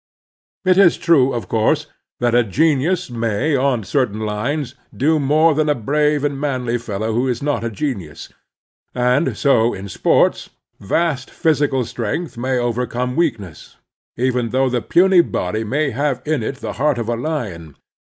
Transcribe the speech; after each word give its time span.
It 0.65 0.79
is 0.79 0.97
true, 0.97 1.31
of 1.31 1.47
cotu'se, 1.47 1.85
that 2.19 2.33
a 2.33 2.43
genius 2.43 3.11
may, 3.11 3.55
on 3.55 3.83
certain 3.83 4.19
lines, 4.21 4.73
do 4.97 5.19
more 5.19 5.53
than 5.53 5.69
a 5.69 5.75
brave 5.75 6.23
and 6.23 6.39
manly 6.41 6.79
fellow 6.79 7.13
who 7.13 7.27
is 7.27 7.43
not 7.43 7.63
a 7.63 7.69
genius; 7.69 8.27
and 8.95 9.37
so, 9.37 9.75
in 9.75 9.87
sports, 9.89 10.49
vast 10.79 11.29
physical 11.29 11.85
strength 11.85 12.35
may 12.35 12.57
overcome 12.57 13.15
weakness, 13.15 13.77
even 14.17 14.49
though 14.49 14.69
the 14.71 14.81
puny 14.81 15.21
body 15.21 15.63
may 15.63 15.91
have 15.91 16.23
in 16.25 16.41
it 16.41 16.55
the 16.61 16.73
heart 16.81 16.97
of 16.97 17.07
a 17.07 17.15
lion. 17.15 17.75